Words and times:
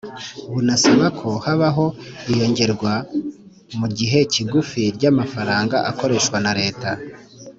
bunasaba 0.51 1.05
ko 1.19 1.29
habaho 1.45 1.85
iyongerwa 2.31 2.93
mu 3.79 3.87
gihe 3.97 4.19
kigufi 4.33 4.81
ry'amafaranga 4.95 5.75
akoreshwa 5.89 6.37
na 6.45 6.51
leta 6.59 6.89